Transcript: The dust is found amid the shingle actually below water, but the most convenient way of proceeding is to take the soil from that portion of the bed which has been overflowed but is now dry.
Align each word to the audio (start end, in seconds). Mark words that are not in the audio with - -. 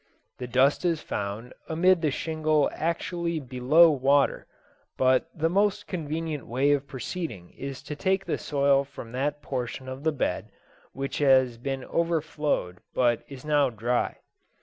The 0.39 0.47
dust 0.47 0.83
is 0.83 0.99
found 0.99 1.53
amid 1.69 2.01
the 2.01 2.09
shingle 2.09 2.71
actually 2.73 3.39
below 3.39 3.91
water, 3.91 4.47
but 4.97 5.27
the 5.35 5.47
most 5.47 5.85
convenient 5.85 6.47
way 6.47 6.71
of 6.71 6.87
proceeding 6.87 7.51
is 7.51 7.83
to 7.83 7.95
take 7.95 8.25
the 8.25 8.39
soil 8.39 8.83
from 8.83 9.11
that 9.11 9.43
portion 9.43 9.87
of 9.87 10.03
the 10.03 10.11
bed 10.11 10.49
which 10.93 11.19
has 11.19 11.59
been 11.59 11.83
overflowed 11.85 12.79
but 12.95 13.23
is 13.27 13.45
now 13.45 13.69
dry. 13.69 14.17